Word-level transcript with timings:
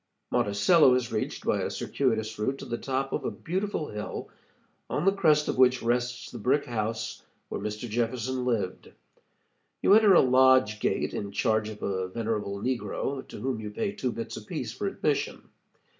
Monticello 0.31 0.95
is 0.95 1.11
reached 1.11 1.45
by 1.45 1.61
a 1.61 1.69
circuitous 1.69 2.39
route 2.39 2.57
to 2.57 2.65
the 2.65 2.75
top 2.79 3.13
of 3.13 3.23
a 3.23 3.29
beautiful 3.29 3.89
hill, 3.89 4.29
on 4.89 5.05
the 5.05 5.11
crest 5.11 5.47
of 5.47 5.59
which 5.59 5.83
rests 5.83 6.31
the 6.31 6.39
brick 6.39 6.65
house 6.65 7.21
where 7.49 7.61
Mr. 7.61 7.87
Jefferson 7.87 8.43
lived. 8.43 8.91
You 9.83 9.93
enter 9.93 10.15
a 10.15 10.21
lodge 10.21 10.79
gate 10.79 11.13
in 11.13 11.31
charge 11.31 11.69
of 11.69 11.83
a 11.83 12.07
venerable 12.07 12.57
negro, 12.59 13.27
to 13.27 13.37
whom 13.39 13.59
you 13.61 13.69
pay 13.69 13.91
two 13.91 14.11
bits 14.11 14.35
apiece 14.37 14.73
for 14.73 14.87
admission. 14.87 15.49